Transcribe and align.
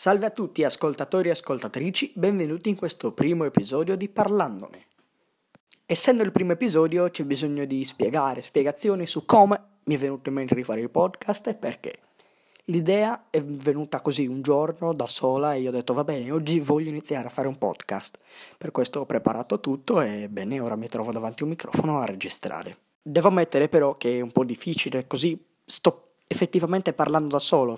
Salve 0.00 0.26
a 0.26 0.30
tutti 0.30 0.62
ascoltatori 0.62 1.26
e 1.26 1.32
ascoltatrici, 1.32 2.12
benvenuti 2.14 2.68
in 2.68 2.76
questo 2.76 3.10
primo 3.10 3.42
episodio 3.42 3.96
di 3.96 4.08
Parlandone. 4.08 4.86
Essendo 5.86 6.22
il 6.22 6.30
primo 6.30 6.52
episodio 6.52 7.10
c'è 7.10 7.24
bisogno 7.24 7.64
di 7.64 7.84
spiegare 7.84 8.40
spiegazioni 8.40 9.08
su 9.08 9.24
come 9.24 9.60
mi 9.82 9.96
è 9.96 9.98
venuto 9.98 10.28
in 10.28 10.36
mente 10.36 10.54
di 10.54 10.62
fare 10.62 10.82
il 10.82 10.90
podcast 10.90 11.48
e 11.48 11.54
perché. 11.56 11.98
L'idea 12.66 13.24
è 13.28 13.42
venuta 13.42 14.00
così 14.00 14.28
un 14.28 14.40
giorno 14.40 14.92
da 14.92 15.08
sola 15.08 15.54
e 15.54 15.62
io 15.62 15.70
ho 15.70 15.72
detto 15.72 15.94
va 15.94 16.04
bene, 16.04 16.30
oggi 16.30 16.60
voglio 16.60 16.90
iniziare 16.90 17.26
a 17.26 17.30
fare 17.30 17.48
un 17.48 17.58
podcast. 17.58 18.20
Per 18.56 18.70
questo 18.70 19.00
ho 19.00 19.04
preparato 19.04 19.58
tutto 19.58 20.00
e 20.00 20.28
bene, 20.28 20.60
ora 20.60 20.76
mi 20.76 20.86
trovo 20.86 21.10
davanti 21.10 21.42
a 21.42 21.46
un 21.46 21.50
microfono 21.50 21.98
a 21.98 22.04
registrare. 22.04 22.76
Devo 23.02 23.26
ammettere 23.26 23.68
però 23.68 23.94
che 23.94 24.18
è 24.18 24.20
un 24.20 24.30
po' 24.30 24.44
difficile, 24.44 25.08
così 25.08 25.44
sto 25.66 26.12
effettivamente 26.28 26.92
parlando 26.92 27.28
da 27.30 27.40
solo, 27.40 27.76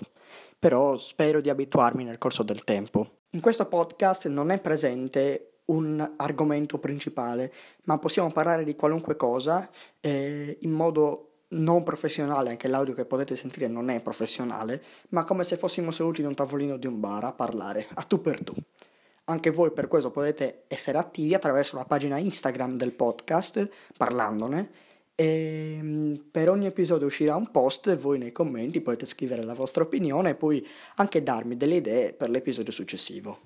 però 0.61 0.95
spero 0.99 1.41
di 1.41 1.49
abituarmi 1.49 2.03
nel 2.03 2.19
corso 2.19 2.43
del 2.43 2.63
tempo. 2.63 3.21
In 3.31 3.41
questo 3.41 3.65
podcast 3.65 4.27
non 4.27 4.51
è 4.51 4.61
presente 4.61 5.61
un 5.65 6.13
argomento 6.17 6.77
principale, 6.77 7.51
ma 7.85 7.97
possiamo 7.97 8.31
parlare 8.31 8.63
di 8.63 8.75
qualunque 8.75 9.15
cosa 9.15 9.67
eh, 9.99 10.59
in 10.61 10.69
modo 10.69 11.29
non 11.53 11.81
professionale, 11.81 12.51
anche 12.51 12.67
l'audio 12.67 12.93
che 12.93 13.05
potete 13.05 13.35
sentire 13.35 13.67
non 13.67 13.89
è 13.89 14.01
professionale, 14.01 14.83
ma 15.09 15.23
come 15.23 15.43
se 15.43 15.57
fossimo 15.57 15.89
seduti 15.89 16.21
in 16.21 16.27
un 16.27 16.35
tavolino 16.35 16.77
di 16.77 16.85
un 16.85 16.99
bar 16.99 17.23
a 17.23 17.33
parlare, 17.33 17.87
a 17.95 18.03
tu 18.03 18.21
per 18.21 18.43
tu. 18.43 18.53
Anche 19.25 19.49
voi 19.49 19.71
per 19.71 19.87
questo 19.87 20.11
potete 20.11 20.65
essere 20.67 20.99
attivi 20.99 21.33
attraverso 21.33 21.75
la 21.75 21.85
pagina 21.85 22.19
Instagram 22.19 22.77
del 22.77 22.93
podcast, 22.93 23.67
parlandone, 23.97 24.69
e 25.21 25.77
mm, 25.79 26.13
per 26.31 26.49
ogni 26.49 26.65
episodio 26.65 27.05
uscirà 27.05 27.35
un 27.35 27.51
post 27.51 27.89
e 27.89 27.95
voi 27.95 28.17
nei 28.17 28.31
commenti 28.31 28.81
potete 28.81 29.05
scrivere 29.05 29.43
la 29.43 29.53
vostra 29.53 29.83
opinione 29.83 30.31
e 30.31 30.35
poi 30.35 30.67
anche 30.95 31.21
darmi 31.21 31.55
delle 31.57 31.75
idee 31.75 32.13
per 32.13 32.31
l'episodio 32.31 32.71
successivo. 32.71 33.41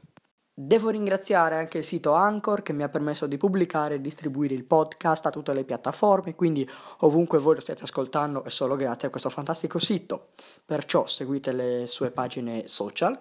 Devo 0.53 0.89
ringraziare 0.89 1.57
anche 1.57 1.79
il 1.79 1.83
sito 1.83 2.13
Anchor 2.13 2.61
che 2.61 2.71
mi 2.71 2.83
ha 2.83 2.87
permesso 2.87 3.27
di 3.27 3.35
pubblicare 3.35 3.95
e 3.95 4.01
distribuire 4.01 4.53
il 4.53 4.63
podcast 4.63 5.25
a 5.25 5.29
tutte 5.31 5.53
le 5.53 5.65
piattaforme, 5.65 6.33
quindi 6.33 6.65
ovunque 6.99 7.39
voi 7.39 7.55
lo 7.55 7.59
stiate 7.59 7.83
ascoltando 7.83 8.45
è 8.45 8.49
solo 8.49 8.77
grazie 8.77 9.09
a 9.09 9.11
questo 9.11 9.29
fantastico 9.29 9.77
sito. 9.77 10.29
Perciò 10.63 11.05
seguite 11.07 11.51
le 11.51 11.87
sue 11.87 12.09
pagine 12.09 12.67
social 12.67 13.19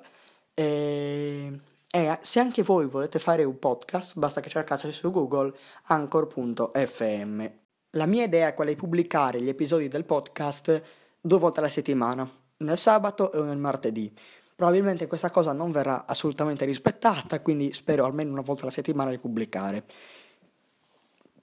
e, 0.55 1.61
e 1.91 2.19
se 2.21 2.39
anche 2.39 2.63
voi 2.63 2.87
volete 2.87 3.19
fare 3.19 3.43
un 3.43 3.59
podcast 3.59 4.17
basta 4.17 4.41
che 4.41 4.49
cercate 4.49 4.93
su 4.93 5.11
Google 5.11 5.53
anchor.fm. 5.87 7.63
La 7.97 8.07
mia 8.07 8.25
idea 8.25 8.49
è 8.49 8.55
quella 8.55 8.73
di 8.73 8.77
pubblicare 8.77 9.41
gli 9.41 9.49
episodi 9.49 9.87
del 9.87 10.05
podcast 10.05 10.83
due 11.21 11.39
volte 11.39 11.61
alla 11.61 11.69
settimana, 11.69 12.29
nel 12.57 12.77
sabato 12.77 13.31
e 13.31 13.41
nel 13.45 13.57
martedì. 13.57 14.13
Probabilmente 14.57 15.07
questa 15.07 15.31
cosa 15.31 15.53
non 15.53 15.71
verrà 15.71 16.05
assolutamente 16.05 16.65
rispettata, 16.65 17.39
quindi 17.41 17.73
spero 17.73 18.05
almeno 18.05 18.33
una 18.33 18.41
volta 18.41 18.63
alla 18.63 18.73
settimana 18.73 19.11
di 19.11 19.19
pubblicare. 19.19 19.85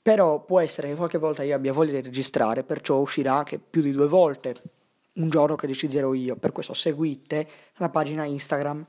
Però 0.02 0.44
può 0.44 0.60
essere 0.60 0.90
che 0.90 0.96
qualche 0.96 1.18
volta 1.18 1.42
io 1.44 1.56
abbia 1.56 1.72
voglia 1.72 1.94
di 1.94 2.02
registrare, 2.02 2.64
perciò 2.64 2.98
uscirà 2.98 3.36
anche 3.36 3.58
più 3.58 3.82
di 3.82 3.92
due 3.92 4.08
volte, 4.08 4.62
un 5.14 5.30
giorno 5.30 5.56
che 5.56 5.68
deciderò 5.68 6.14
io. 6.14 6.36
Per 6.36 6.52
questo 6.52 6.74
seguite 6.74 7.48
la 7.76 7.90
pagina 7.90 8.26
Instagram, 8.26 8.86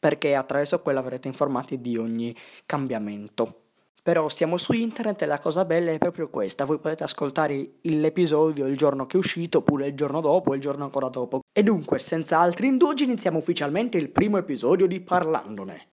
perché 0.00 0.34
attraverso 0.34 0.80
quella 0.82 0.98
avrete 0.98 1.28
informati 1.28 1.80
di 1.80 1.96
ogni 1.96 2.34
cambiamento. 2.66 3.65
Però 4.06 4.28
siamo 4.28 4.56
su 4.56 4.72
internet 4.72 5.22
e 5.22 5.26
la 5.26 5.40
cosa 5.40 5.64
bella 5.64 5.90
è 5.90 5.98
proprio 5.98 6.30
questa, 6.30 6.64
voi 6.64 6.78
potete 6.78 7.02
ascoltare 7.02 7.78
l'episodio 7.80 8.68
il 8.68 8.76
giorno 8.76 9.04
che 9.04 9.16
è 9.16 9.18
uscito, 9.18 9.58
oppure 9.58 9.88
il 9.88 9.96
giorno 9.96 10.20
dopo, 10.20 10.54
il 10.54 10.60
giorno 10.60 10.84
ancora 10.84 11.08
dopo. 11.08 11.40
E 11.52 11.64
dunque, 11.64 11.98
senza 11.98 12.38
altri 12.38 12.68
indugi, 12.68 13.02
iniziamo 13.02 13.38
ufficialmente 13.38 13.98
il 13.98 14.10
primo 14.10 14.36
episodio 14.36 14.86
di 14.86 15.00
Parlandone. 15.00 15.88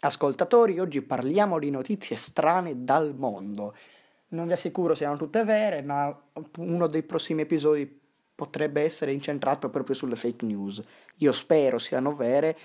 Ascoltatori, 0.00 0.80
oggi 0.80 1.02
parliamo 1.02 1.58
di 1.58 1.68
notizie 1.68 2.16
strane 2.16 2.84
dal 2.84 3.14
mondo. 3.14 3.74
Non 4.28 4.46
vi 4.46 4.52
assicuro 4.54 4.94
siano 4.94 5.18
tutte 5.18 5.44
vere, 5.44 5.82
ma 5.82 6.18
uno 6.56 6.86
dei 6.86 7.02
prossimi 7.02 7.42
episodi 7.42 7.97
potrebbe 8.38 8.82
essere 8.82 9.10
incentrato 9.10 9.68
proprio 9.68 9.96
sulle 9.96 10.14
fake 10.14 10.46
news. 10.46 10.80
Io 11.16 11.32
spero 11.32 11.76
siano 11.76 12.14
vere 12.14 12.56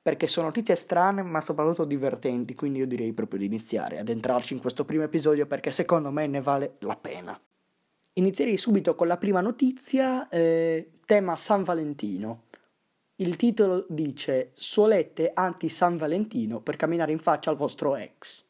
perché 0.00 0.26
sono 0.26 0.46
notizie 0.46 0.74
strane 0.74 1.20
ma 1.20 1.42
soprattutto 1.42 1.84
divertenti, 1.84 2.54
quindi 2.54 2.78
io 2.78 2.86
direi 2.86 3.12
proprio 3.12 3.40
di 3.40 3.44
iniziare 3.44 3.98
ad 3.98 4.08
entrarci 4.08 4.54
in 4.54 4.60
questo 4.60 4.86
primo 4.86 5.02
episodio 5.02 5.46
perché 5.46 5.72
secondo 5.72 6.10
me 6.10 6.26
ne 6.26 6.40
vale 6.40 6.76
la 6.78 6.96
pena. 6.96 7.38
Inizierei 8.14 8.56
subito 8.56 8.94
con 8.94 9.08
la 9.08 9.18
prima 9.18 9.42
notizia, 9.42 10.26
eh, 10.30 10.90
tema 11.04 11.36
San 11.36 11.64
Valentino. 11.64 12.44
Il 13.16 13.36
titolo 13.36 13.84
dice 13.90 14.52
Suolette 14.54 15.32
anti-San 15.34 15.98
Valentino 15.98 16.62
per 16.62 16.76
camminare 16.76 17.12
in 17.12 17.18
faccia 17.18 17.50
al 17.50 17.56
vostro 17.56 17.94
ex. 17.94 18.42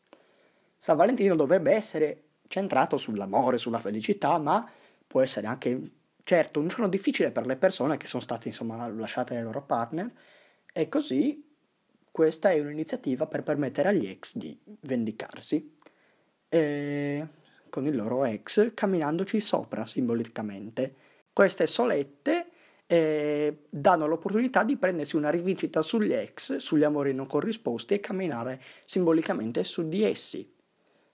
San 0.76 0.96
Valentino 0.96 1.34
dovrebbe 1.34 1.72
essere 1.72 2.26
centrato 2.46 2.96
sull'amore, 2.96 3.58
sulla 3.58 3.80
felicità, 3.80 4.38
ma 4.38 4.64
può 5.04 5.20
essere 5.20 5.48
anche 5.48 5.98
Certo, 6.30 6.60
un 6.60 6.68
giorno 6.68 6.86
difficile 6.86 7.32
per 7.32 7.44
le 7.44 7.56
persone 7.56 7.96
che 7.96 8.06
sono 8.06 8.22
state 8.22 8.46
insomma 8.46 8.86
lasciate 8.86 9.34
dai 9.34 9.42
loro 9.42 9.62
partner 9.62 10.08
e 10.72 10.88
così 10.88 11.44
questa 12.08 12.52
è 12.52 12.60
un'iniziativa 12.60 13.26
per 13.26 13.42
permettere 13.42 13.88
agli 13.88 14.06
ex 14.06 14.36
di 14.36 14.56
vendicarsi 14.82 15.76
e 16.48 17.26
con 17.68 17.84
il 17.84 17.96
loro 17.96 18.24
ex 18.26 18.74
camminandoci 18.74 19.40
sopra 19.40 19.84
simbolicamente. 19.84 20.94
Queste 21.32 21.66
solette 21.66 22.50
eh, 22.86 23.64
danno 23.68 24.06
l'opportunità 24.06 24.62
di 24.62 24.76
prendersi 24.76 25.16
una 25.16 25.30
rivincita 25.30 25.82
sugli 25.82 26.12
ex, 26.12 26.58
sugli 26.58 26.84
amori 26.84 27.12
non 27.12 27.26
corrisposti 27.26 27.94
e 27.94 27.98
camminare 27.98 28.62
simbolicamente 28.84 29.64
su 29.64 29.88
di 29.88 30.04
essi. 30.04 30.48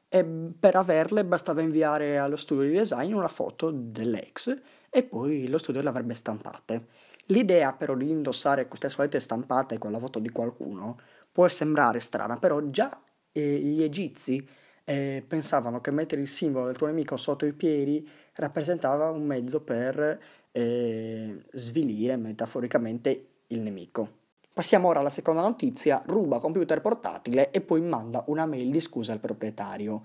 E 0.09 0.25
per 0.61 0.77
averle 0.77 1.25
bastava 1.25 1.63
inviare 1.63 2.19
allo 2.19 2.37
studio 2.37 2.69
di 2.69 2.77
design 2.77 3.15
una 3.15 3.29
foto 3.29 3.71
dell'ex 3.71 4.55
e 4.97 5.03
poi 5.03 5.47
lo 5.49 5.59
studio 5.59 5.83
le 5.83 5.91
avrebbe 5.91 6.15
stampate. 6.15 6.87
L'idea 7.27 7.75
però 7.75 7.95
di 7.95 8.09
indossare 8.09 8.67
queste 8.67 8.89
solite 8.89 9.21
stampate 9.21 9.77
con 9.77 9.93
la 9.93 9.99
foto 9.99 10.19
di 10.19 10.31
qualcuno 10.31 10.99
può 11.31 11.47
sembrare 11.51 12.01
strana, 12.01 12.39
però 12.39 12.63
già 12.71 12.99
eh, 13.31 13.59
gli 13.59 13.83
egizi 13.83 14.49
eh, 14.85 15.23
pensavano 15.29 15.83
che 15.83 15.91
mettere 15.91 16.23
il 16.23 16.29
simbolo 16.29 16.65
del 16.65 16.79
tuo 16.79 16.87
nemico 16.87 17.19
sotto 17.19 17.45
i 17.45 17.53
piedi 17.53 18.09
rappresentava 18.37 19.11
un 19.11 19.27
mezzo 19.27 19.61
per 19.61 20.19
eh, 20.51 21.45
svilire 21.53 22.17
metaforicamente 22.17 23.27
il 23.49 23.61
nemico. 23.61 24.25
Passiamo 24.51 24.89
ora 24.89 25.01
alla 25.01 25.11
seconda 25.11 25.43
notizia, 25.43 26.03
ruba 26.07 26.39
computer 26.39 26.81
portatile 26.81 27.51
e 27.51 27.61
poi 27.61 27.83
manda 27.83 28.25
una 28.29 28.47
mail 28.47 28.71
di 28.71 28.81
scusa 28.81 29.13
al 29.13 29.21
proprietario 29.21 30.05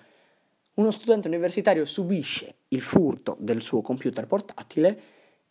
uno 0.75 0.91
studente 0.91 1.27
universitario 1.27 1.85
subisce 1.85 2.55
il 2.69 2.81
furto 2.81 3.35
del 3.39 3.61
suo 3.61 3.81
computer 3.81 4.25
portatile 4.25 4.99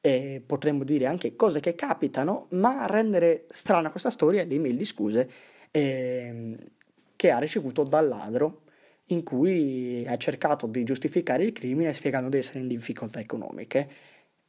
e 0.01 0.43
potremmo 0.45 0.83
dire 0.85 1.07
anche 1.07 1.37
cose 1.37 1.61
che 1.61 1.75
capitano, 1.75 2.47
ma 2.51 2.83
a 2.83 2.87
rendere 2.87 3.47
strana 3.51 3.91
questa 3.91 4.11
storia 4.11 4.43
è 4.43 4.47
l'email 4.47 4.77
di 4.77 4.85
scuse 4.85 5.31
eh, 5.71 6.57
che 7.17 7.31
ha 7.31 7.39
ricevuto 7.39 7.83
dal 7.83 8.09
ladro 8.09 8.63
in 9.07 9.23
cui 9.23 10.05
ha 10.07 10.17
cercato 10.17 10.67
di 10.67 10.85
giustificare 10.85 11.45
il 11.45 11.53
crimine 11.53 11.93
spiegando 11.93 12.29
di 12.29 12.39
essere 12.39 12.61
in 12.61 12.69
difficoltà 12.69 13.21
economiche. 13.21 13.89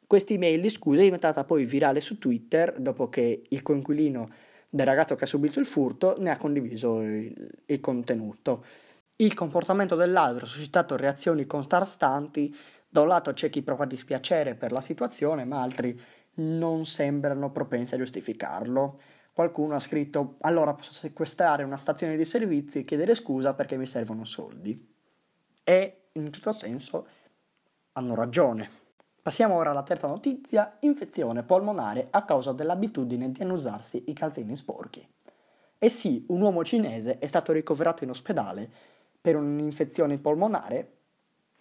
Questa 0.08 0.34
email 0.34 0.62
di 0.62 0.70
scuse 0.70 1.02
è 1.02 1.04
diventata 1.04 1.44
poi 1.44 1.66
virale 1.66 2.00
su 2.00 2.18
Twitter 2.18 2.80
dopo 2.80 3.10
che 3.10 3.44
il 3.50 3.62
coinquilino 3.62 4.30
del 4.70 4.86
ragazzo 4.86 5.16
che 5.16 5.26
ha 5.26 5.28
subito 5.28 5.60
il 5.60 5.66
furto 5.66 6.16
ne 6.20 6.30
ha 6.30 6.38
condiviso 6.38 7.02
il, 7.02 7.34
il 7.66 7.80
contenuto. 7.82 8.64
Il 9.22 9.36
comportamento 9.36 9.94
del 9.94 10.12
ladro 10.12 10.46
ha 10.46 10.50
suscitato 10.50 10.96
reazioni 10.96 11.46
contrastanti, 11.46 12.56
da 12.90 13.02
un 13.02 13.08
lato 13.08 13.32
c'è 13.34 13.52
chi 13.52 13.62
prova 13.62 13.86
dispiacere 13.86 14.56
per 14.56 14.72
la 14.72 14.82
situazione, 14.82 15.46
ma 15.46 15.62
altri 15.62 16.00
non 16.38 16.88
sembrano 16.88 17.52
propensi 17.52 17.94
a 17.94 18.00
giustificarlo. 18.00 19.00
Qualcuno 19.32 19.76
ha 19.76 19.80
scritto 19.80 20.38
allora 20.42 20.74
posso 20.74 20.92
sequestrare 20.92 21.62
una 21.62 21.78
stazione 21.78 22.18
di 22.18 22.26
servizi 22.26 22.80
e 22.80 22.84
chiedere 22.84 23.14
scusa 23.14 23.54
perché 23.54 23.78
mi 23.78 23.86
servono 23.86 24.26
soldi. 24.26 24.92
E 25.64 26.10
in 26.14 26.24
un 26.24 26.32
certo 26.32 26.52
senso 26.52 27.08
hanno 27.92 28.16
ragione. 28.16 28.72
Passiamo 29.22 29.54
ora 29.54 29.70
alla 29.70 29.84
terza 29.84 30.08
notizia, 30.08 30.78
infezione 30.80 31.44
polmonare 31.44 32.08
a 32.10 32.26
causa 32.26 32.54
dell'abitudine 32.54 33.32
di 33.32 33.44
annusarsi 33.44 34.06
i 34.08 34.14
calzini 34.14 34.56
sporchi. 34.56 35.08
E 35.78 35.90
sì, 35.90 36.26
un 36.30 36.42
uomo 36.42 36.64
cinese 36.64 37.20
è 37.20 37.28
stato 37.28 37.52
ricoverato 37.52 38.04
in 38.04 38.10
ospedale 38.10 38.92
per 39.22 39.36
un'infezione 39.36 40.18
polmonare 40.18 40.90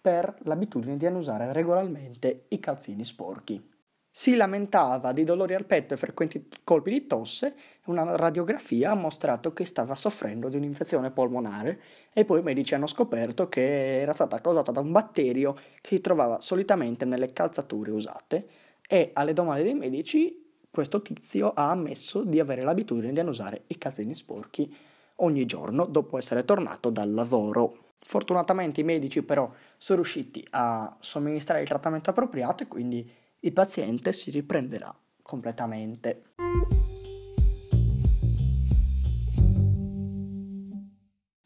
per 0.01 0.35
l'abitudine 0.45 0.97
di 0.97 1.05
annusare 1.05 1.53
regolarmente 1.53 2.45
i 2.49 2.59
calzini 2.59 3.05
sporchi. 3.05 3.69
si 4.13 4.35
lamentava 4.35 5.13
di 5.13 5.23
dolori 5.23 5.53
al 5.53 5.63
petto 5.63 5.93
e 5.93 5.97
frequenti 5.97 6.49
colpi 6.65 6.91
di 6.91 7.07
tosse, 7.07 7.55
una 7.85 8.17
radiografia 8.17 8.91
ha 8.91 8.95
mostrato 8.95 9.53
che 9.53 9.63
stava 9.63 9.95
soffrendo 9.95 10.49
di 10.49 10.57
un'infezione 10.57 11.11
polmonare 11.11 11.79
e 12.11 12.25
poi 12.25 12.41
i 12.41 12.43
medici 12.43 12.73
hanno 12.73 12.87
scoperto 12.87 13.47
che 13.47 14.01
era 14.01 14.11
stata 14.11 14.41
causata 14.41 14.71
da 14.71 14.81
un 14.81 14.91
batterio 14.91 15.53
che 15.53 15.95
si 15.95 16.01
trovava 16.01 16.41
solitamente 16.41 17.05
nelle 17.05 17.31
calzature 17.31 17.91
usate 17.91 18.47
e 18.85 19.11
alle 19.13 19.31
domande 19.31 19.63
dei 19.63 19.75
medici 19.75 20.41
questo 20.69 21.01
tizio 21.01 21.51
ha 21.53 21.69
ammesso 21.69 22.23
di 22.23 22.39
avere 22.39 22.63
l'abitudine 22.63 23.13
di 23.13 23.19
annusare 23.19 23.63
i 23.67 23.77
calzini 23.77 24.15
sporchi 24.15 24.75
ogni 25.21 25.45
giorno 25.45 25.85
dopo 25.85 26.17
essere 26.17 26.45
tornato 26.45 26.89
dal 26.89 27.13
lavoro. 27.13 27.77
Fortunatamente 27.99 28.81
i 28.81 28.83
medici 28.83 29.21
però 29.23 29.51
sono 29.77 30.01
riusciti 30.01 30.45
a 30.51 30.95
somministrare 30.99 31.61
il 31.61 31.67
trattamento 31.67 32.09
appropriato 32.09 32.63
e 32.63 32.67
quindi 32.67 33.09
il 33.39 33.53
paziente 33.53 34.11
si 34.13 34.31
riprenderà 34.31 34.95
completamente. 35.21 36.23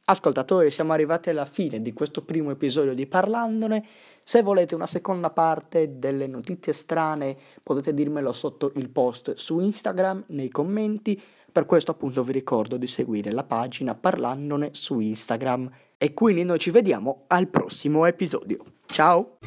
Ascoltatori, 0.07 0.69
siamo 0.69 0.94
arrivati 0.94 1.31
alla 1.31 1.45
fine 1.45 1.81
di 1.81 1.92
questo 1.92 2.24
primo 2.24 2.51
episodio 2.51 2.94
di 2.94 3.07
Parlandone. 3.07 3.83
Se 4.24 4.44
volete 4.44 4.75
una 4.75 4.86
seconda 4.86 5.31
parte 5.31 5.98
delle 5.98 6.27
notizie 6.27 6.74
strane, 6.74 7.36
potete 7.63 7.92
dirmelo 7.92 8.31
sotto 8.31 8.72
il 8.75 8.89
post 8.89 9.33
su 9.33 9.60
Instagram, 9.60 10.25
nei 10.27 10.50
commenti. 10.50 11.19
Per 11.56 11.66
questo 11.66 11.92
appunto 11.92 12.22
vi 12.25 12.34
ricordo 12.34 12.75
di 12.75 12.86
seguire 12.86 13.31
la 13.31 13.46
pagina 13.46 13.96
Parlandone 13.96 14.72
su 14.74 15.00
Instagram. 15.00 15.72
E 15.98 16.13
quindi 16.13 16.44
noi 16.44 16.60
ci 16.60 16.69
vediamo 16.69 17.24
al 17.28 17.48
prossimo 17.48 18.06
episodio. 18.06 18.62
Ciao! 18.88 19.38